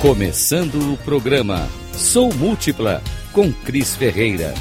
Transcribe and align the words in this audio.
Começando 0.00 0.92
o 0.92 0.96
programa 0.98 1.68
Sou 1.92 2.32
Múltipla 2.32 3.02
com 3.32 3.52
Cris 3.52 3.96
Ferreira. 3.96 4.54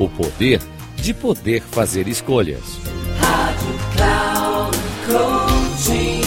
O 0.00 0.08
poder 0.08 0.60
de 0.96 1.14
poder 1.14 1.62
fazer 1.62 2.08
escolhas. 2.08 2.64
Rádio 3.20 3.78
Cloud 3.94 4.76
Coaching. 5.06 6.22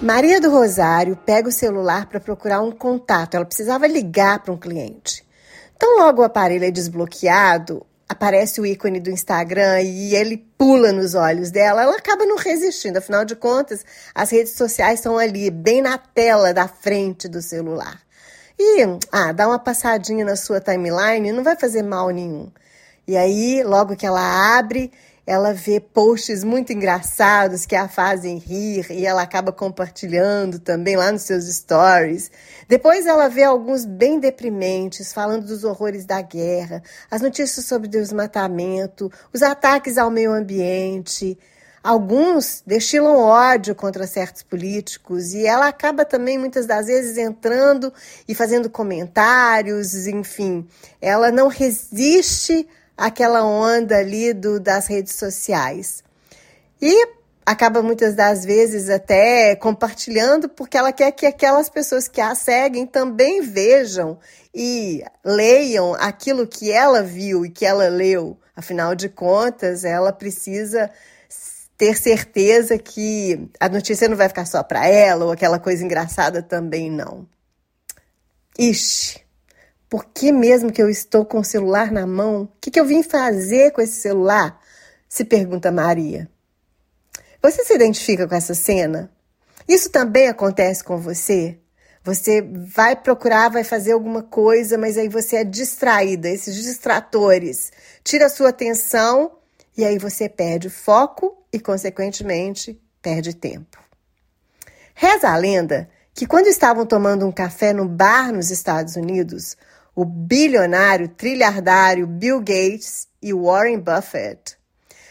Maria 0.00 0.40
do 0.40 0.50
Rosário 0.50 1.14
pega 1.14 1.50
o 1.50 1.52
celular 1.52 2.06
para 2.06 2.18
procurar 2.18 2.62
um 2.62 2.72
contato. 2.72 3.34
Ela 3.34 3.44
precisava 3.44 3.86
ligar 3.86 4.38
para 4.38 4.54
um 4.54 4.56
cliente. 4.56 5.26
Então, 5.76 5.98
logo 5.98 6.22
o 6.22 6.24
aparelho 6.24 6.64
é 6.64 6.70
desbloqueado, 6.70 7.84
aparece 8.08 8.60
o 8.60 8.66
ícone 8.66 8.98
do 8.98 9.10
Instagram 9.10 9.82
e 9.82 10.14
ele 10.14 10.38
pula 10.56 10.92
nos 10.92 11.14
olhos 11.14 11.50
dela, 11.50 11.82
ela 11.82 11.96
acaba 11.96 12.24
não 12.24 12.36
resistindo. 12.36 12.96
Afinal 12.96 13.24
de 13.24 13.36
contas, 13.36 13.84
as 14.14 14.30
redes 14.30 14.52
sociais 14.52 15.00
estão 15.00 15.18
ali, 15.18 15.50
bem 15.50 15.82
na 15.82 15.98
tela 15.98 16.54
da 16.54 16.66
frente 16.66 17.28
do 17.28 17.42
celular. 17.42 18.00
E, 18.58 18.82
ah, 19.12 19.32
dá 19.32 19.46
uma 19.46 19.58
passadinha 19.58 20.24
na 20.24 20.34
sua 20.34 20.60
timeline 20.60 21.30
não 21.30 21.44
vai 21.44 21.54
fazer 21.54 21.82
mal 21.82 22.08
nenhum. 22.10 22.50
E 23.06 23.16
aí, 23.16 23.62
logo 23.62 23.96
que 23.96 24.04
ela 24.04 24.58
abre, 24.58 24.90
ela 25.28 25.52
vê 25.52 25.78
posts 25.78 26.42
muito 26.42 26.72
engraçados 26.72 27.66
que 27.66 27.76
a 27.76 27.86
fazem 27.86 28.38
rir 28.38 28.90
e 28.90 29.04
ela 29.04 29.20
acaba 29.20 29.52
compartilhando 29.52 30.58
também 30.58 30.96
lá 30.96 31.12
nos 31.12 31.20
seus 31.20 31.44
stories. 31.44 32.30
Depois 32.66 33.04
ela 33.04 33.28
vê 33.28 33.42
alguns 33.42 33.84
bem 33.84 34.18
deprimentes, 34.18 35.12
falando 35.12 35.44
dos 35.44 35.64
horrores 35.64 36.06
da 36.06 36.22
guerra, 36.22 36.82
as 37.10 37.20
notícias 37.20 37.66
sobre 37.66 37.88
desmatamento, 37.88 39.12
os 39.30 39.42
ataques 39.42 39.98
ao 39.98 40.10
meio 40.10 40.32
ambiente. 40.32 41.38
Alguns 41.84 42.62
destilam 42.66 43.18
ódio 43.18 43.74
contra 43.74 44.06
certos 44.06 44.42
políticos 44.42 45.34
e 45.34 45.46
ela 45.46 45.68
acaba 45.68 46.06
também 46.06 46.38
muitas 46.38 46.64
das 46.64 46.86
vezes 46.86 47.18
entrando 47.18 47.92
e 48.26 48.34
fazendo 48.34 48.70
comentários, 48.70 50.06
enfim, 50.06 50.66
ela 51.02 51.30
não 51.30 51.48
resiste 51.48 52.66
aquela 52.98 53.44
onda 53.44 53.96
ali 53.96 54.34
do, 54.34 54.58
das 54.58 54.88
redes 54.88 55.14
sociais. 55.14 56.02
E 56.82 57.08
acaba 57.46 57.80
muitas 57.80 58.14
das 58.14 58.44
vezes 58.44 58.90
até 58.90 59.54
compartilhando 59.56 60.48
porque 60.48 60.76
ela 60.76 60.92
quer 60.92 61.12
que 61.12 61.24
aquelas 61.24 61.70
pessoas 61.70 62.08
que 62.08 62.20
a 62.20 62.34
seguem 62.34 62.86
também 62.86 63.40
vejam 63.40 64.18
e 64.52 65.02
leiam 65.24 65.94
aquilo 65.94 66.46
que 66.46 66.70
ela 66.70 67.02
viu 67.02 67.46
e 67.46 67.50
que 67.50 67.64
ela 67.64 67.88
leu. 67.88 68.36
Afinal 68.54 68.94
de 68.94 69.08
contas, 69.08 69.84
ela 69.84 70.12
precisa 70.12 70.90
ter 71.76 71.96
certeza 71.96 72.76
que 72.76 73.48
a 73.60 73.68
notícia 73.68 74.08
não 74.08 74.16
vai 74.16 74.28
ficar 74.28 74.44
só 74.44 74.64
para 74.64 74.86
ela 74.88 75.26
ou 75.26 75.30
aquela 75.30 75.60
coisa 75.60 75.84
engraçada 75.84 76.42
também 76.42 76.90
não. 76.90 77.26
Ixi, 78.58 79.20
por 79.88 80.04
que 80.06 80.30
mesmo 80.30 80.70
que 80.70 80.82
eu 80.82 80.90
estou 80.90 81.24
com 81.24 81.38
o 81.38 81.44
celular 81.44 81.90
na 81.90 82.06
mão? 82.06 82.42
O 82.42 82.48
que, 82.60 82.70
que 82.70 82.78
eu 82.78 82.84
vim 82.84 83.02
fazer 83.02 83.70
com 83.72 83.80
esse 83.80 84.00
celular? 84.00 84.60
Se 85.08 85.24
pergunta 85.24 85.72
Maria. 85.72 86.28
Você 87.42 87.64
se 87.64 87.74
identifica 87.74 88.28
com 88.28 88.34
essa 88.34 88.54
cena? 88.54 89.10
Isso 89.66 89.90
também 89.90 90.28
acontece 90.28 90.84
com 90.84 90.98
você? 90.98 91.58
Você 92.04 92.42
vai 92.42 92.96
procurar, 92.96 93.50
vai 93.50 93.64
fazer 93.64 93.92
alguma 93.92 94.22
coisa, 94.22 94.76
mas 94.76 94.98
aí 94.98 95.08
você 95.08 95.36
é 95.36 95.44
distraída, 95.44 96.28
esses 96.28 96.54
distratores 96.54 97.70
tira 98.02 98.26
a 98.26 98.30
sua 98.30 98.48
atenção 98.48 99.32
e 99.76 99.84
aí 99.84 99.98
você 99.98 100.28
perde 100.28 100.70
foco 100.70 101.36
e, 101.52 101.60
consequentemente, 101.60 102.80
perde 103.02 103.34
tempo. 103.34 103.78
Reza 104.94 105.28
a 105.28 105.36
lenda 105.36 105.88
que 106.14 106.26
quando 106.26 106.48
estavam 106.48 106.84
tomando 106.84 107.26
um 107.26 107.30
café 107.30 107.72
no 107.72 107.86
bar 107.86 108.32
nos 108.32 108.50
Estados 108.50 108.96
Unidos, 108.96 109.56
o 109.98 110.04
bilionário 110.04 111.08
trilhardário 111.08 112.06
Bill 112.06 112.38
Gates 112.38 113.08
e 113.20 113.34
Warren 113.34 113.80
Buffett 113.80 114.56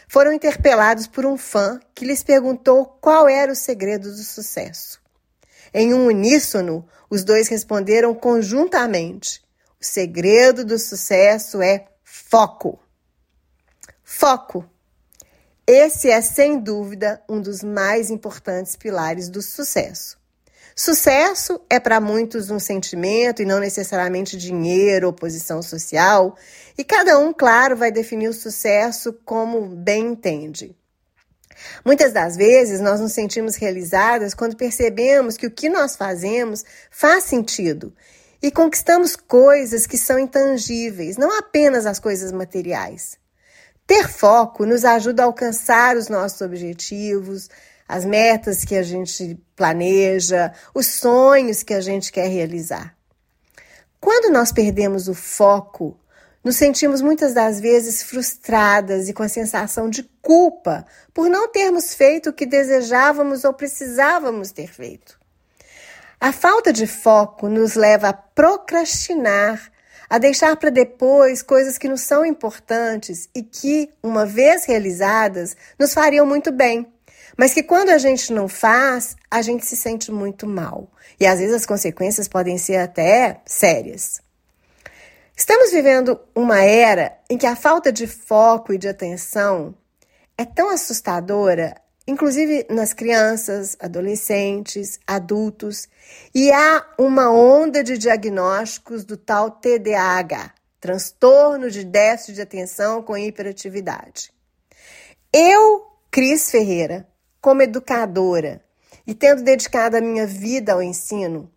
foram 0.07 0.31
interpelados 0.31 1.07
por 1.07 1.25
um 1.25 1.37
fã 1.37 1.77
que 1.93 2.05
lhes 2.05 2.23
perguntou 2.23 2.85
qual 3.01 3.27
era 3.27 3.51
o 3.51 3.55
segredo 3.55 4.09
do 4.09 4.23
sucesso. 4.23 5.01
Em 5.73 5.93
um 5.93 6.05
uníssono, 6.07 6.87
os 7.09 7.25
dois 7.25 7.49
responderam 7.49 8.15
conjuntamente: 8.15 9.43
o 9.77 9.83
segredo 9.83 10.63
do 10.63 10.79
sucesso 10.79 11.61
é 11.61 11.89
foco. 12.01 12.79
Foco. 14.01 14.65
Esse 15.67 16.09
é, 16.09 16.21
sem 16.21 16.61
dúvida, 16.61 17.21
um 17.27 17.41
dos 17.41 17.61
mais 17.61 18.09
importantes 18.09 18.77
pilares 18.77 19.27
do 19.27 19.41
sucesso. 19.41 20.17
Sucesso 20.79 21.59
é 21.71 21.79
para 21.79 21.99
muitos 21.99 22.51
um 22.51 22.59
sentimento 22.59 23.41
e 23.41 23.45
não 23.45 23.59
necessariamente 23.59 24.37
dinheiro 24.37 25.07
ou 25.07 25.13
posição 25.13 25.59
social, 25.59 26.37
e 26.77 26.83
cada 26.83 27.17
um, 27.17 27.33
claro, 27.33 27.75
vai 27.75 27.91
definir 27.91 28.27
o 28.27 28.33
sucesso 28.33 29.11
como 29.25 29.65
bem 29.65 30.09
entende. 30.09 30.77
Muitas 31.83 32.13
das 32.13 32.37
vezes 32.37 32.79
nós 32.79 32.99
nos 32.99 33.13
sentimos 33.13 33.55
realizadas 33.55 34.35
quando 34.35 34.55
percebemos 34.55 35.35
que 35.35 35.47
o 35.47 35.51
que 35.51 35.67
nós 35.67 35.95
fazemos 35.95 36.63
faz 36.91 37.23
sentido 37.23 37.91
e 38.39 38.51
conquistamos 38.51 39.15
coisas 39.15 39.87
que 39.87 39.97
são 39.97 40.19
intangíveis, 40.19 41.17
não 41.17 41.39
apenas 41.39 41.87
as 41.87 41.97
coisas 41.97 42.31
materiais. 42.31 43.17
Ter 43.87 44.07
foco 44.07 44.63
nos 44.63 44.85
ajuda 44.85 45.23
a 45.23 45.25
alcançar 45.25 45.97
os 45.97 46.07
nossos 46.07 46.41
objetivos, 46.41 47.49
as 47.87 48.03
metas 48.03 48.65
que 48.65 48.75
a 48.75 48.83
gente 48.83 49.39
planeja, 49.55 50.51
os 50.73 50.87
sonhos 50.87 51.63
que 51.63 51.73
a 51.73 51.81
gente 51.81 52.11
quer 52.11 52.27
realizar. 52.27 52.95
Quando 53.99 54.31
nós 54.31 54.51
perdemos 54.51 55.07
o 55.07 55.13
foco, 55.13 55.97
nos 56.43 56.55
sentimos 56.55 57.01
muitas 57.01 57.33
das 57.33 57.59
vezes 57.59 58.03
frustradas 58.03 59.09
e 59.09 59.13
com 59.13 59.23
a 59.23 59.29
sensação 59.29 59.89
de 59.89 60.03
culpa 60.21 60.85
por 61.13 61.29
não 61.29 61.49
termos 61.49 61.93
feito 61.93 62.29
o 62.29 62.33
que 62.33 62.45
desejávamos 62.45 63.43
ou 63.43 63.53
precisávamos 63.53 64.51
ter 64.51 64.71
feito. 64.71 65.19
A 66.19 66.31
falta 66.31 66.73
de 66.73 66.87
foco 66.87 67.47
nos 67.47 67.75
leva 67.75 68.09
a 68.09 68.13
procrastinar, 68.13 69.71
a 70.09 70.17
deixar 70.17 70.55
para 70.55 70.69
depois 70.69 71.41
coisas 71.41 71.77
que 71.77 71.87
nos 71.87 72.01
são 72.01 72.25
importantes 72.25 73.29
e 73.35 73.43
que, 73.43 73.89
uma 74.01 74.25
vez 74.25 74.65
realizadas, 74.65 75.55
nos 75.77 75.93
fariam 75.93 76.25
muito 76.25 76.51
bem 76.51 76.87
mas 77.37 77.53
que 77.53 77.61
quando 77.61 77.89
a 77.89 77.99
gente 77.99 78.33
não 78.33 78.47
faz, 78.47 79.15
a 79.29 79.43
gente 79.43 79.65
se 79.65 79.77
sente 79.77 80.11
muito 80.11 80.47
mal. 80.47 80.89
E 81.19 81.27
às 81.27 81.39
vezes 81.39 81.53
as 81.53 81.65
consequências 81.65 82.27
podem 82.27 82.57
ser 82.57 82.77
até 82.77 83.41
sérias. 83.45 84.19
Estamos 85.35 85.71
vivendo 85.71 86.19
uma 86.33 86.63
era 86.63 87.15
em 87.29 87.37
que 87.37 87.45
a 87.45 87.55
falta 87.55 87.91
de 87.91 88.07
foco 88.07 88.73
e 88.73 88.77
de 88.77 88.87
atenção 88.87 89.75
é 90.35 90.43
tão 90.43 90.71
assustadora, 90.71 91.79
inclusive 92.07 92.65
nas 92.71 92.91
crianças, 92.91 93.77
adolescentes, 93.79 94.99
adultos, 95.05 95.87
e 96.33 96.51
há 96.51 96.83
uma 96.97 97.31
onda 97.31 97.83
de 97.83 97.99
diagnósticos 97.99 99.05
do 99.05 99.15
tal 99.15 99.51
TDAH, 99.51 100.53
transtorno 100.79 101.69
de 101.69 101.83
déficit 101.83 102.33
de 102.33 102.41
atenção 102.41 103.03
com 103.03 103.15
hiperatividade. 103.15 104.31
Eu, 105.31 105.85
Cris 106.09 106.49
Ferreira, 106.49 107.07
como 107.47 107.61
educadora 107.61 108.59
e 109.07 109.15
tendo 109.15 109.41
dedicado 109.41 109.95
a 109.95 110.01
minha 110.01 110.27
vida 110.27 110.73
ao 110.73 110.83
ensino, 110.83 111.49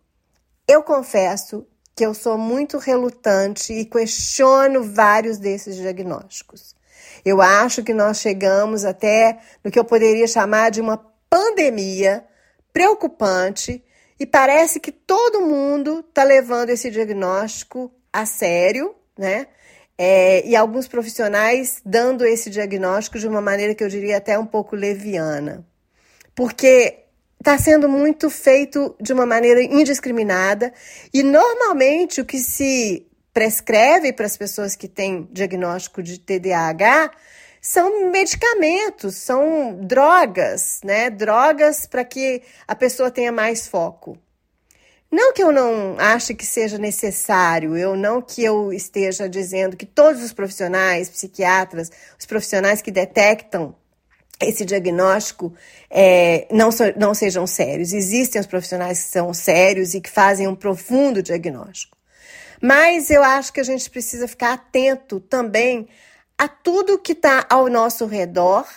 eu 0.65 0.81
confesso 0.81 1.67
que 1.93 2.05
eu 2.05 2.13
sou 2.13 2.37
muito 2.37 2.77
relutante 2.77 3.73
e 3.73 3.83
questiono 3.83 4.85
vários 4.85 5.37
desses 5.37 5.75
diagnósticos. 5.75 6.73
Eu 7.25 7.41
acho 7.41 7.83
que 7.83 7.93
nós 7.93 8.21
chegamos 8.21 8.85
até 8.85 9.39
no 9.61 9.69
que 9.69 9.77
eu 9.77 9.83
poderia 9.83 10.25
chamar 10.27 10.71
de 10.71 10.79
uma 10.79 10.97
pandemia 11.29 12.23
preocupante 12.71 13.83
e 14.17 14.25
parece 14.25 14.79
que 14.79 14.93
todo 14.93 15.41
mundo 15.41 16.05
está 16.07 16.23
levando 16.23 16.69
esse 16.69 16.89
diagnóstico 16.89 17.91
a 18.13 18.25
sério, 18.25 18.95
né? 19.19 19.45
É, 19.97 20.47
e 20.47 20.55
alguns 20.55 20.87
profissionais 20.87 21.81
dando 21.85 22.25
esse 22.25 22.49
diagnóstico 22.49 23.19
de 23.19 23.27
uma 23.27 23.41
maneira 23.41 23.75
que 23.75 23.83
eu 23.83 23.89
diria 23.89 24.15
até 24.15 24.39
um 24.39 24.45
pouco 24.45 24.73
leviana 24.73 25.69
porque 26.41 27.03
está 27.39 27.55
sendo 27.59 27.87
muito 27.87 28.27
feito 28.27 28.95
de 28.99 29.13
uma 29.13 29.27
maneira 29.27 29.61
indiscriminada 29.61 30.73
e 31.13 31.21
normalmente 31.21 32.19
o 32.19 32.25
que 32.25 32.39
se 32.39 33.05
prescreve 33.31 34.11
para 34.11 34.25
as 34.25 34.37
pessoas 34.37 34.75
que 34.75 34.87
têm 34.87 35.29
diagnóstico 35.31 36.01
de 36.01 36.19
TDAH 36.19 37.11
são 37.61 38.09
medicamentos, 38.09 39.17
são 39.17 39.81
drogas, 39.83 40.81
né? 40.83 41.11
Drogas 41.11 41.85
para 41.85 42.03
que 42.03 42.41
a 42.67 42.73
pessoa 42.73 43.11
tenha 43.11 43.31
mais 43.31 43.67
foco. 43.67 44.17
Não 45.11 45.33
que 45.33 45.43
eu 45.43 45.51
não 45.51 45.95
ache 45.99 46.33
que 46.33 46.45
seja 46.45 46.79
necessário, 46.79 47.77
eu 47.77 47.95
não 47.95 48.19
que 48.19 48.43
eu 48.43 48.73
esteja 48.73 49.29
dizendo 49.29 49.77
que 49.77 49.85
todos 49.85 50.23
os 50.23 50.33
profissionais, 50.33 51.07
psiquiatras, 51.07 51.91
os 52.19 52.25
profissionais 52.25 52.81
que 52.81 52.89
detectam 52.89 53.75
esse 54.41 54.65
diagnóstico 54.65 55.53
é, 55.89 56.47
não, 56.51 56.71
so, 56.71 56.83
não 56.97 57.13
sejam 57.13 57.45
sérios. 57.45 57.93
Existem 57.93 58.39
os 58.39 58.47
profissionais 58.47 59.03
que 59.03 59.09
são 59.09 59.33
sérios 59.33 59.93
e 59.93 60.01
que 60.01 60.09
fazem 60.09 60.47
um 60.47 60.55
profundo 60.55 61.21
diagnóstico. 61.21 61.97
Mas 62.61 63.09
eu 63.09 63.23
acho 63.23 63.51
que 63.51 63.59
a 63.59 63.63
gente 63.63 63.89
precisa 63.89 64.27
ficar 64.27 64.53
atento 64.53 65.19
também 65.19 65.87
a 66.37 66.47
tudo 66.47 66.99
que 66.99 67.13
está 67.13 67.45
ao 67.49 67.67
nosso 67.67 68.05
redor 68.05 68.67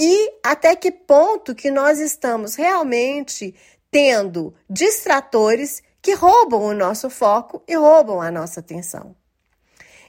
e 0.00 0.32
até 0.42 0.74
que 0.76 0.90
ponto 0.90 1.54
que 1.54 1.70
nós 1.70 2.00
estamos 2.00 2.54
realmente 2.54 3.54
tendo 3.90 4.54
distratores 4.68 5.82
que 6.02 6.14
roubam 6.14 6.62
o 6.62 6.74
nosso 6.74 7.08
foco 7.08 7.62
e 7.66 7.74
roubam 7.76 8.20
a 8.20 8.30
nossa 8.30 8.60
atenção. 8.60 9.16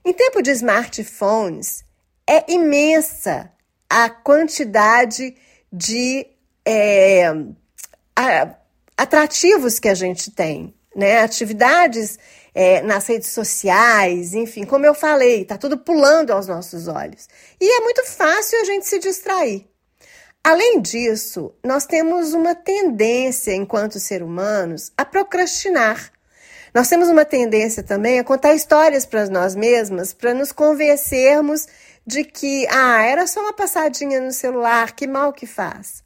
Em 0.03 0.11
tempo 0.11 0.41
de 0.41 0.51
smartphones, 0.51 1.85
é 2.27 2.51
imensa 2.51 3.51
a 3.89 4.09
quantidade 4.09 5.35
de 5.71 6.25
é, 6.65 7.31
atrativos 8.97 9.79
que 9.79 9.87
a 9.87 9.93
gente 9.93 10.31
tem, 10.31 10.73
né? 10.95 11.21
Atividades 11.21 12.17
é, 12.53 12.81
nas 12.81 13.05
redes 13.07 13.29
sociais, 13.29 14.33
enfim, 14.33 14.63
como 14.65 14.85
eu 14.85 14.93
falei, 14.93 15.43
tá 15.43 15.57
tudo 15.57 15.77
pulando 15.77 16.31
aos 16.31 16.47
nossos 16.47 16.87
olhos. 16.87 17.27
E 17.59 17.77
é 17.77 17.81
muito 17.81 18.05
fácil 18.05 18.61
a 18.61 18.63
gente 18.63 18.87
se 18.87 18.97
distrair. 18.97 19.67
Além 20.41 20.79
disso, 20.79 21.53
nós 21.63 21.85
temos 21.85 22.33
uma 22.33 22.53
tendência, 22.53 23.53
enquanto 23.53 23.99
seres 23.99 24.25
humanos, 24.25 24.91
a 24.95 25.03
procrastinar. 25.03 26.11
Nós 26.73 26.87
temos 26.87 27.09
uma 27.09 27.25
tendência 27.25 27.81
também 27.81 28.19
a 28.19 28.23
contar 28.23 28.53
histórias 28.53 29.05
para 29.05 29.27
nós 29.27 29.55
mesmas, 29.55 30.13
para 30.13 30.33
nos 30.33 30.51
convencermos 30.51 31.67
de 32.05 32.23
que, 32.23 32.67
ah, 32.69 33.01
era 33.01 33.25
só 33.27 33.41
uma 33.41 33.53
passadinha 33.53 34.21
no 34.21 34.31
celular, 34.31 34.95
que 34.95 35.07
mal 35.07 35.33
que 35.33 35.45
faz. 35.45 36.03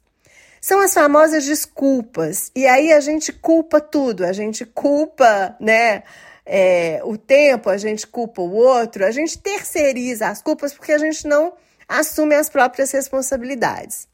São 0.60 0.80
as 0.80 0.92
famosas 0.92 1.44
desculpas. 1.44 2.50
E 2.54 2.66
aí 2.66 2.92
a 2.92 3.00
gente 3.00 3.32
culpa 3.32 3.80
tudo, 3.80 4.24
a 4.24 4.32
gente 4.32 4.64
culpa, 4.64 5.56
né? 5.60 6.02
É, 6.44 7.00
o 7.04 7.16
tempo, 7.16 7.70
a 7.70 7.76
gente 7.76 8.06
culpa 8.06 8.42
o 8.42 8.52
outro, 8.52 9.04
a 9.04 9.10
gente 9.10 9.38
terceiriza 9.38 10.28
as 10.28 10.42
culpas 10.42 10.72
porque 10.72 10.92
a 10.92 10.98
gente 10.98 11.26
não 11.26 11.52
assume 11.88 12.34
as 12.34 12.48
próprias 12.48 12.90
responsabilidades. 12.90 14.08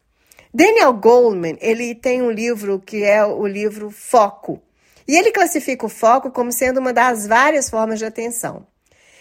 Daniel 0.53 0.93
Goleman, 0.93 1.57
ele 1.61 1.95
tem 1.95 2.23
um 2.23 2.31
livro 2.31 2.81
que 2.81 3.05
é 3.05 3.25
o 3.25 3.47
livro 3.47 3.91
Foco. 3.91 4.63
E 5.07 5.17
ele 5.17 5.31
classifica 5.31 5.87
o 5.87 5.89
foco 5.89 6.31
como 6.31 6.51
sendo 6.51 6.81
uma 6.81 6.93
das 6.93 7.27
várias 7.27 7.71
formas 7.71 7.99
de 7.99 8.05
atenção. 8.05 8.67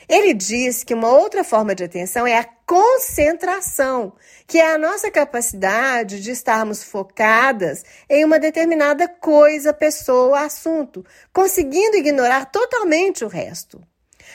Ele 0.08 0.34
diz 0.34 0.84
que 0.84 0.94
uma 0.94 1.10
outra 1.10 1.44
forma 1.44 1.74
de 1.74 1.84
atenção 1.84 2.26
é 2.28 2.38
a 2.38 2.48
concentração, 2.66 4.14
que 4.48 4.58
é 4.58 4.74
a 4.74 4.78
nossa 4.78 5.12
capacidade 5.12 6.22
de 6.22 6.32
estarmos 6.32 6.84
focadas 6.84 7.84
em 8.10 8.24
uma 8.24 8.40
determinada 8.40 9.08
coisa, 9.08 9.74
pessoa, 9.74 10.42
assunto, 10.42 11.06
conseguindo 11.34 11.98
ignorar 11.98 12.46
totalmente 12.46 13.24
o 13.24 13.28
resto. 13.28 13.82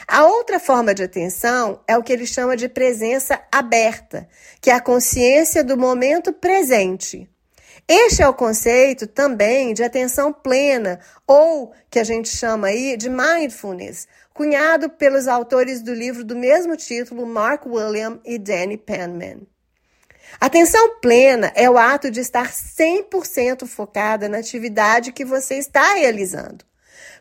A 0.07 0.25
outra 0.25 0.59
forma 0.59 0.95
de 0.95 1.03
atenção 1.03 1.81
é 1.87 1.97
o 1.97 2.03
que 2.03 2.13
ele 2.13 2.27
chama 2.27 2.57
de 2.57 2.69
presença 2.69 3.41
aberta, 3.53 4.29
que 4.61 4.71
é 4.71 4.75
a 4.75 4.81
consciência 4.81 5.63
do 5.63 5.77
momento 5.77 6.33
presente. 6.33 7.29
Este 7.93 8.23
é 8.23 8.29
o 8.29 8.33
conceito 8.33 9.05
também 9.05 9.75
de 9.75 9.83
atenção 9.83 10.33
plena, 10.33 11.01
ou 11.27 11.73
que 11.91 11.99
a 11.99 12.05
gente 12.05 12.29
chama 12.29 12.69
aí 12.69 12.97
de 12.97 13.11
mindfulness, 13.11 14.07
cunhado 14.33 14.89
pelos 14.91 15.27
autores 15.27 15.83
do 15.83 15.93
livro 15.93 16.23
do 16.23 16.37
mesmo 16.37 16.77
título, 16.77 17.27
Mark 17.27 17.67
William 17.67 18.21
e 18.25 18.39
Danny 18.39 18.77
Penman. 18.77 19.45
Atenção 20.41 21.01
plena 21.01 21.51
é 21.57 21.69
o 21.69 21.77
ato 21.77 22.13
de 22.13 22.21
estar 22.21 22.53
100% 22.53 23.67
focada 23.67 24.29
na 24.29 24.39
atividade 24.39 25.11
que 25.11 25.25
você 25.25 25.57
está 25.57 25.95
realizando. 25.95 26.65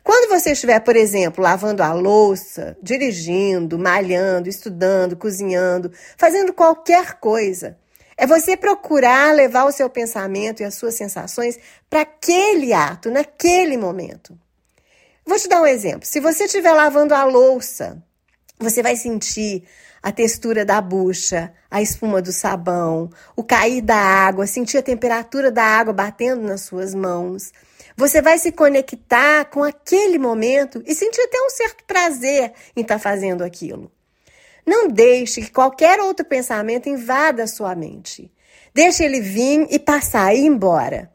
Quando 0.04 0.28
você 0.28 0.52
estiver, 0.52 0.78
por 0.78 0.94
exemplo, 0.94 1.42
lavando 1.42 1.82
a 1.82 1.92
louça, 1.92 2.78
dirigindo, 2.80 3.76
malhando, 3.76 4.48
estudando, 4.48 5.16
cozinhando, 5.16 5.90
fazendo 6.16 6.52
qualquer 6.52 7.14
coisa, 7.14 7.76
é 8.20 8.26
você 8.26 8.54
procurar 8.54 9.34
levar 9.34 9.64
o 9.64 9.72
seu 9.72 9.88
pensamento 9.88 10.60
e 10.60 10.64
as 10.64 10.74
suas 10.74 10.94
sensações 10.94 11.58
para 11.88 12.02
aquele 12.02 12.70
ato, 12.70 13.10
naquele 13.10 13.78
momento. 13.78 14.38
Vou 15.24 15.38
te 15.38 15.48
dar 15.48 15.62
um 15.62 15.66
exemplo. 15.66 16.06
Se 16.06 16.20
você 16.20 16.44
estiver 16.44 16.70
lavando 16.72 17.14
a 17.14 17.24
louça, 17.24 17.96
você 18.58 18.82
vai 18.82 18.94
sentir 18.94 19.64
a 20.02 20.12
textura 20.12 20.66
da 20.66 20.82
bucha, 20.82 21.50
a 21.70 21.80
espuma 21.80 22.20
do 22.20 22.30
sabão, 22.30 23.08
o 23.34 23.42
cair 23.42 23.80
da 23.80 23.96
água, 23.96 24.46
sentir 24.46 24.76
a 24.76 24.82
temperatura 24.82 25.50
da 25.50 25.64
água 25.64 25.94
batendo 25.94 26.42
nas 26.42 26.60
suas 26.60 26.94
mãos. 26.94 27.50
Você 27.96 28.20
vai 28.20 28.36
se 28.36 28.52
conectar 28.52 29.46
com 29.46 29.64
aquele 29.64 30.18
momento 30.18 30.82
e 30.86 30.94
sentir 30.94 31.22
até 31.22 31.40
um 31.40 31.48
certo 31.48 31.84
prazer 31.84 32.52
em 32.76 32.82
estar 32.82 32.96
tá 32.96 33.00
fazendo 33.00 33.42
aquilo. 33.42 33.90
Não 34.70 34.86
deixe 34.86 35.40
que 35.40 35.50
qualquer 35.50 35.98
outro 35.98 36.24
pensamento 36.24 36.88
invada 36.88 37.42
a 37.42 37.48
sua 37.48 37.74
mente. 37.74 38.30
Deixe 38.72 39.02
ele 39.02 39.20
vir 39.20 39.66
e 39.68 39.80
passar 39.80 40.32
e 40.32 40.42
ir 40.42 40.46
embora. 40.46 41.10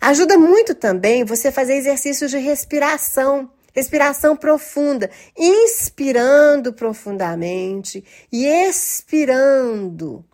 Ajuda 0.00 0.38
muito 0.38 0.74
também 0.74 1.22
você 1.22 1.52
fazer 1.52 1.74
exercícios 1.74 2.30
de 2.30 2.38
respiração, 2.38 3.50
respiração 3.74 4.34
profunda, 4.34 5.10
inspirando 5.36 6.72
profundamente 6.72 8.02
e 8.32 8.46
expirando. 8.46 10.24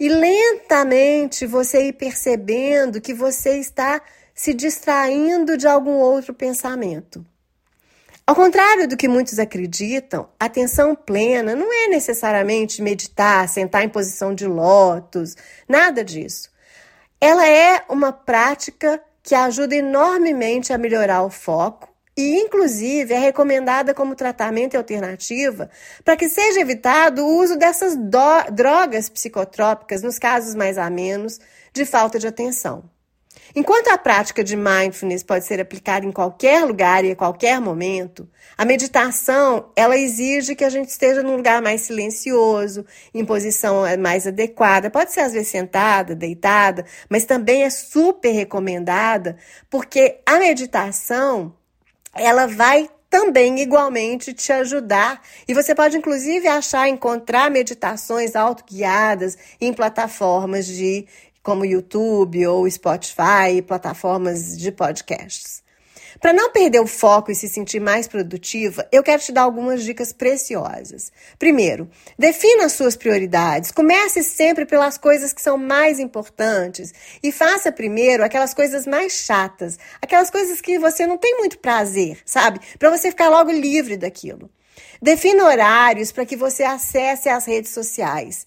E 0.00 0.08
lentamente 0.08 1.46
você 1.46 1.86
ir 1.86 1.92
percebendo 1.92 3.00
que 3.00 3.14
você 3.14 3.60
está 3.60 4.02
se 4.34 4.52
distraindo 4.52 5.56
de 5.56 5.68
algum 5.68 5.98
outro 5.98 6.34
pensamento. 6.34 7.24
Ao 8.28 8.34
contrário 8.34 8.86
do 8.86 8.94
que 8.94 9.08
muitos 9.08 9.38
acreditam, 9.38 10.28
atenção 10.38 10.94
plena 10.94 11.56
não 11.56 11.72
é 11.72 11.88
necessariamente 11.88 12.82
meditar, 12.82 13.48
sentar 13.48 13.82
em 13.82 13.88
posição 13.88 14.34
de 14.34 14.46
lótus, 14.46 15.34
nada 15.66 16.04
disso. 16.04 16.50
Ela 17.18 17.48
é 17.48 17.82
uma 17.88 18.12
prática 18.12 19.02
que 19.22 19.34
ajuda 19.34 19.76
enormemente 19.76 20.74
a 20.74 20.76
melhorar 20.76 21.22
o 21.22 21.30
foco 21.30 21.88
e, 22.14 22.38
inclusive, 22.38 23.14
é 23.14 23.18
recomendada 23.18 23.94
como 23.94 24.14
tratamento 24.14 24.74
e 24.74 24.76
alternativa 24.76 25.70
para 26.04 26.14
que 26.14 26.28
seja 26.28 26.60
evitado 26.60 27.24
o 27.24 27.34
uso 27.34 27.56
dessas 27.56 27.96
drogas 27.96 29.08
psicotrópicas 29.08 30.02
nos 30.02 30.18
casos 30.18 30.54
mais 30.54 30.76
amenos 30.76 31.40
de 31.72 31.86
falta 31.86 32.18
de 32.18 32.26
atenção. 32.26 32.90
Enquanto 33.54 33.88
a 33.88 33.98
prática 33.98 34.44
de 34.44 34.56
mindfulness 34.56 35.22
pode 35.22 35.44
ser 35.44 35.60
aplicada 35.60 36.04
em 36.04 36.12
qualquer 36.12 36.64
lugar 36.64 37.04
e 37.04 37.12
a 37.12 37.16
qualquer 37.16 37.60
momento, 37.60 38.28
a 38.56 38.64
meditação, 38.64 39.70
ela 39.74 39.96
exige 39.96 40.54
que 40.54 40.64
a 40.64 40.70
gente 40.70 40.88
esteja 40.88 41.22
num 41.22 41.36
lugar 41.36 41.62
mais 41.62 41.82
silencioso, 41.82 42.84
em 43.14 43.24
posição 43.24 43.84
mais 43.98 44.26
adequada. 44.26 44.90
Pode 44.90 45.12
ser 45.12 45.20
às 45.20 45.32
vezes 45.32 45.48
sentada, 45.48 46.14
deitada, 46.14 46.84
mas 47.08 47.24
também 47.24 47.64
é 47.64 47.70
super 47.70 48.30
recomendada, 48.30 49.36
porque 49.70 50.20
a 50.26 50.38
meditação, 50.38 51.54
ela 52.14 52.46
vai 52.46 52.88
também 53.10 53.60
igualmente 53.60 54.32
te 54.32 54.52
ajudar. 54.52 55.20
E 55.46 55.54
você 55.54 55.74
pode 55.74 55.96
inclusive 55.96 56.46
achar, 56.46 56.88
encontrar 56.88 57.50
meditações 57.50 58.36
autoguiadas 58.36 59.36
em 59.60 59.72
plataformas 59.72 60.66
de 60.66 61.06
como 61.48 61.64
YouTube 61.64 62.46
ou 62.46 62.70
Spotify, 62.70 63.62
plataformas 63.66 64.58
de 64.58 64.70
podcasts. 64.70 65.62
Para 66.20 66.34
não 66.34 66.52
perder 66.52 66.78
o 66.78 66.86
foco 66.86 67.30
e 67.30 67.34
se 67.34 67.48
sentir 67.48 67.80
mais 67.80 68.06
produtiva, 68.06 68.86
eu 68.92 69.02
quero 69.02 69.22
te 69.22 69.32
dar 69.32 69.44
algumas 69.44 69.82
dicas 69.82 70.12
preciosas. 70.12 71.10
Primeiro, 71.38 71.88
defina 72.18 72.66
as 72.66 72.72
suas 72.72 72.96
prioridades. 72.96 73.70
Comece 73.70 74.22
sempre 74.22 74.66
pelas 74.66 74.98
coisas 74.98 75.32
que 75.32 75.40
são 75.40 75.56
mais 75.56 75.98
importantes 75.98 76.92
e 77.22 77.32
faça 77.32 77.72
primeiro 77.72 78.22
aquelas 78.22 78.52
coisas 78.52 78.86
mais 78.86 79.14
chatas, 79.14 79.78
aquelas 80.02 80.28
coisas 80.28 80.60
que 80.60 80.78
você 80.78 81.06
não 81.06 81.16
tem 81.16 81.38
muito 81.38 81.58
prazer, 81.60 82.18
sabe? 82.26 82.60
Para 82.78 82.90
você 82.90 83.08
ficar 83.08 83.30
logo 83.30 83.50
livre 83.50 83.96
daquilo. 83.96 84.50
Defina 85.00 85.46
horários 85.46 86.12
para 86.12 86.26
que 86.26 86.36
você 86.36 86.62
acesse 86.62 87.30
as 87.30 87.46
redes 87.46 87.70
sociais 87.70 88.44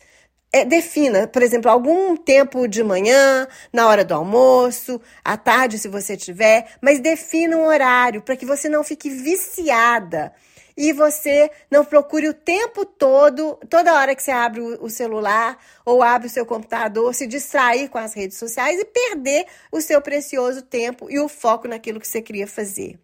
é, 0.53 0.65
defina, 0.65 1.27
por 1.27 1.41
exemplo, 1.41 1.71
algum 1.71 2.17
tempo 2.17 2.67
de 2.67 2.83
manhã, 2.83 3.47
na 3.71 3.87
hora 3.87 4.03
do 4.03 4.13
almoço, 4.13 4.99
à 5.23 5.37
tarde, 5.37 5.79
se 5.79 5.87
você 5.87 6.17
tiver, 6.17 6.75
mas 6.81 6.99
defina 6.99 7.55
um 7.55 7.65
horário 7.65 8.21
para 8.21 8.35
que 8.35 8.45
você 8.45 8.67
não 8.67 8.83
fique 8.83 9.09
viciada 9.09 10.33
e 10.75 10.91
você 10.91 11.49
não 11.69 11.85
procure 11.85 12.27
o 12.27 12.33
tempo 12.33 12.85
todo, 12.85 13.57
toda 13.69 13.93
hora 13.93 14.15
que 14.15 14.23
você 14.23 14.31
abre 14.31 14.59
o 14.59 14.89
celular 14.89 15.57
ou 15.85 16.03
abre 16.03 16.27
o 16.27 16.29
seu 16.29 16.45
computador, 16.45 17.13
se 17.13 17.27
distrair 17.27 17.87
com 17.87 17.97
as 17.97 18.13
redes 18.13 18.37
sociais 18.37 18.79
e 18.79 18.85
perder 18.85 19.45
o 19.71 19.79
seu 19.79 20.01
precioso 20.01 20.61
tempo 20.61 21.09
e 21.09 21.19
o 21.19 21.29
foco 21.29 21.67
naquilo 21.67 21.99
que 21.99 22.07
você 22.07 22.21
queria 22.21 22.47
fazer. 22.47 22.99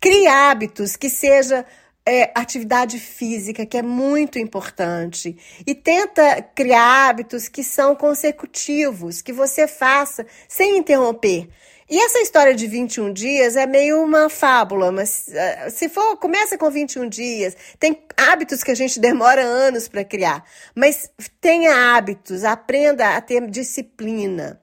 Crie 0.00 0.26
hábitos 0.26 0.94
que 0.94 1.08
seja 1.08 1.64
é, 2.06 2.30
atividade 2.34 3.00
física, 3.00 3.66
que 3.66 3.76
é 3.76 3.82
muito 3.82 4.38
importante, 4.38 5.36
e 5.66 5.74
tenta 5.74 6.40
criar 6.54 7.08
hábitos 7.08 7.48
que 7.48 7.64
são 7.64 7.96
consecutivos, 7.96 9.20
que 9.20 9.32
você 9.32 9.66
faça 9.66 10.24
sem 10.48 10.78
interromper. 10.78 11.48
E 11.88 12.00
essa 12.00 12.18
história 12.18 12.54
de 12.54 12.66
21 12.66 13.12
dias 13.12 13.54
é 13.54 13.64
meio 13.64 14.02
uma 14.02 14.28
fábula, 14.28 14.90
mas 14.90 15.28
uh, 15.28 15.70
se 15.70 15.88
for, 15.88 16.16
começa 16.16 16.58
com 16.58 16.68
21 16.68 17.08
dias. 17.08 17.56
Tem 17.78 18.02
hábitos 18.16 18.64
que 18.64 18.72
a 18.72 18.74
gente 18.74 18.98
demora 18.98 19.42
anos 19.42 19.86
para 19.86 20.04
criar, 20.04 20.44
mas 20.74 21.08
tenha 21.40 21.96
hábitos, 21.96 22.42
aprenda 22.42 23.16
a 23.16 23.20
ter 23.20 23.48
disciplina 23.48 24.60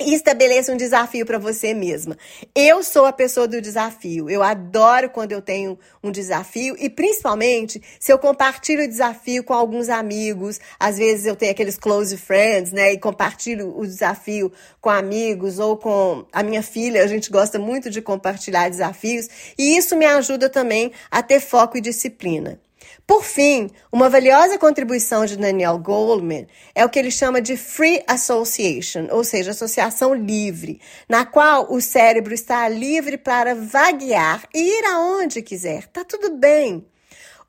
e 0.00 0.14
estabeleça 0.14 0.72
um 0.72 0.76
desafio 0.76 1.26
para 1.26 1.38
você 1.38 1.74
mesma. 1.74 2.16
Eu 2.54 2.82
sou 2.82 3.04
a 3.04 3.12
pessoa 3.12 3.48
do 3.48 3.60
desafio. 3.60 4.30
Eu 4.30 4.42
adoro 4.42 5.10
quando 5.10 5.32
eu 5.32 5.42
tenho 5.42 5.78
um 6.02 6.10
desafio 6.10 6.76
e 6.78 6.88
principalmente 6.88 7.82
se 7.98 8.12
eu 8.12 8.18
compartilho 8.18 8.84
o 8.84 8.88
desafio 8.88 9.42
com 9.42 9.52
alguns 9.52 9.88
amigos. 9.88 10.60
Às 10.78 10.98
vezes 10.98 11.26
eu 11.26 11.34
tenho 11.34 11.50
aqueles 11.50 11.76
close 11.76 12.16
friends, 12.16 12.72
né, 12.72 12.92
e 12.92 12.98
compartilho 12.98 13.76
o 13.76 13.84
desafio 13.84 14.52
com 14.80 14.90
amigos 14.90 15.58
ou 15.58 15.76
com 15.76 16.24
a 16.32 16.42
minha 16.42 16.62
filha. 16.62 17.02
A 17.02 17.06
gente 17.08 17.30
gosta 17.30 17.58
muito 17.58 17.90
de 17.90 18.00
compartilhar 18.00 18.68
desafios 18.68 19.28
e 19.58 19.76
isso 19.76 19.96
me 19.96 20.06
ajuda 20.06 20.48
também 20.48 20.92
a 21.10 21.22
ter 21.22 21.40
foco 21.40 21.76
e 21.76 21.80
disciplina. 21.80 22.60
Por 23.08 23.24
fim, 23.24 23.70
uma 23.90 24.10
valiosa 24.10 24.58
contribuição 24.58 25.24
de 25.24 25.38
Daniel 25.38 25.78
Goldman 25.78 26.46
é 26.74 26.84
o 26.84 26.90
que 26.90 26.98
ele 26.98 27.10
chama 27.10 27.40
de 27.40 27.56
Free 27.56 28.04
Association, 28.06 29.08
ou 29.10 29.24
seja, 29.24 29.52
associação 29.52 30.12
livre, 30.12 30.78
na 31.08 31.24
qual 31.24 31.72
o 31.72 31.80
cérebro 31.80 32.34
está 32.34 32.68
livre 32.68 33.16
para 33.16 33.54
vaguear 33.54 34.46
e 34.54 34.60
ir 34.60 34.84
aonde 34.84 35.40
quiser. 35.40 35.86
Tá 35.86 36.04
tudo 36.04 36.36
bem. 36.36 36.86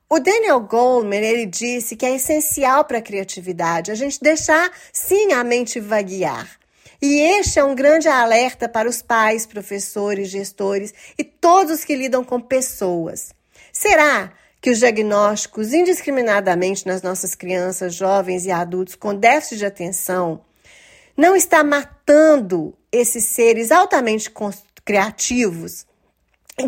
O 0.08 0.18
Daniel 0.18 0.60
Goldman, 0.60 1.22
ele 1.22 1.44
disse 1.44 1.94
que 1.94 2.06
é 2.06 2.14
essencial 2.14 2.86
para 2.86 2.96
a 2.96 3.02
criatividade 3.02 3.92
a 3.92 3.94
gente 3.94 4.18
deixar 4.18 4.72
sim 4.90 5.34
a 5.34 5.44
mente 5.44 5.78
vaguear. 5.78 6.48
E 7.02 7.20
este 7.20 7.58
é 7.58 7.64
um 7.64 7.74
grande 7.74 8.08
alerta 8.08 8.66
para 8.66 8.88
os 8.88 9.02
pais, 9.02 9.44
professores, 9.44 10.30
gestores 10.30 10.94
e 11.18 11.22
todos 11.22 11.84
que 11.84 11.94
lidam 11.94 12.24
com 12.24 12.40
pessoas. 12.40 13.34
Será 13.70 14.32
que 14.60 14.70
os 14.70 14.78
diagnósticos 14.78 15.72
indiscriminadamente 15.72 16.86
nas 16.86 17.02
nossas 17.02 17.34
crianças, 17.34 17.94
jovens 17.94 18.44
e 18.44 18.50
adultos 18.50 18.94
com 18.94 19.14
déficit 19.14 19.58
de 19.58 19.66
atenção 19.66 20.42
não 21.16 21.34
está 21.34 21.62
matando 21.64 22.74
esses 22.92 23.24
seres 23.24 23.70
altamente 23.70 24.32
criativos 24.84 25.86